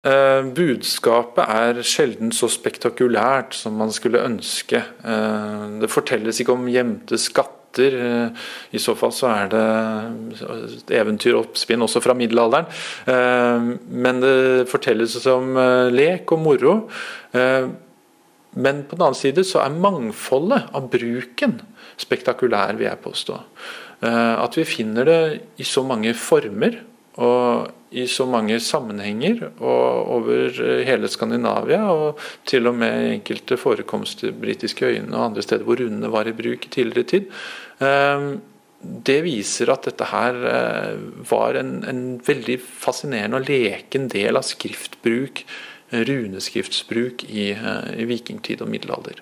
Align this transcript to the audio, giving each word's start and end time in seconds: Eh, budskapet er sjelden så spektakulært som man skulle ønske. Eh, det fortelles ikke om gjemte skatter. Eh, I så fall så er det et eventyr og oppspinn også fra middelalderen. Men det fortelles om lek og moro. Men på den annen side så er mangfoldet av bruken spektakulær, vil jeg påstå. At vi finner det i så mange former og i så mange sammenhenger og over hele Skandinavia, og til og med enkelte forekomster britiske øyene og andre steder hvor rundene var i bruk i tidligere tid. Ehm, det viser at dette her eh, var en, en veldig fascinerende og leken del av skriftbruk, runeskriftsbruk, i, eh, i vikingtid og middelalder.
Eh, 0.00 0.46
budskapet 0.56 1.44
er 1.44 1.82
sjelden 1.84 2.30
så 2.32 2.46
spektakulært 2.48 3.52
som 3.52 3.74
man 3.76 3.90
skulle 3.92 4.22
ønske. 4.24 4.80
Eh, 4.80 5.64
det 5.82 5.90
fortelles 5.92 6.38
ikke 6.40 6.54
om 6.54 6.70
gjemte 6.72 7.18
skatter. 7.20 7.96
Eh, 8.00 8.46
I 8.72 8.80
så 8.80 8.94
fall 8.96 9.12
så 9.12 9.28
er 9.28 9.50
det 9.52 9.66
et 10.78 10.94
eventyr 10.96 11.34
og 11.34 11.50
oppspinn 11.50 11.84
også 11.84 12.00
fra 12.00 12.16
middelalderen. 12.16 12.66
Men 13.92 14.22
det 14.24 14.70
fortelles 14.72 15.18
om 15.28 15.52
lek 15.92 16.32
og 16.32 16.40
moro. 16.40 16.74
Men 17.30 18.82
på 18.88 18.96
den 18.96 19.04
annen 19.04 19.14
side 19.14 19.44
så 19.46 19.60
er 19.62 19.76
mangfoldet 19.76 20.72
av 20.74 20.88
bruken 20.90 21.60
spektakulær, 22.00 22.74
vil 22.74 22.88
jeg 22.88 23.04
påstå. 23.04 23.36
At 24.02 24.56
vi 24.56 24.64
finner 24.64 25.04
det 25.04 25.20
i 25.60 25.68
så 25.68 25.84
mange 25.86 26.14
former 26.18 26.80
og 27.20 27.70
i 27.90 28.06
så 28.06 28.26
mange 28.30 28.60
sammenhenger 28.62 29.48
og 29.50 30.12
over 30.16 30.60
hele 30.86 31.08
Skandinavia, 31.10 31.82
og 31.90 32.20
til 32.46 32.70
og 32.70 32.76
med 32.78 33.16
enkelte 33.16 33.58
forekomster 33.58 34.34
britiske 34.36 34.86
øyene 34.86 35.16
og 35.16 35.30
andre 35.30 35.42
steder 35.42 35.66
hvor 35.66 35.80
rundene 35.80 36.12
var 36.12 36.30
i 36.30 36.36
bruk 36.36 36.66
i 36.66 36.72
tidligere 36.76 37.10
tid. 37.14 37.26
Ehm, 37.82 38.38
det 38.80 39.18
viser 39.26 39.72
at 39.74 39.84
dette 39.90 40.06
her 40.08 40.36
eh, 40.50 41.00
var 41.28 41.58
en, 41.60 41.80
en 41.84 42.04
veldig 42.24 42.56
fascinerende 42.64 43.42
og 43.42 43.50
leken 43.50 44.08
del 44.12 44.40
av 44.40 44.46
skriftbruk, 44.48 45.42
runeskriftsbruk, 45.92 47.26
i, 47.28 47.50
eh, 47.52 47.90
i 48.00 48.08
vikingtid 48.08 48.62
og 48.64 48.70
middelalder. 48.72 49.20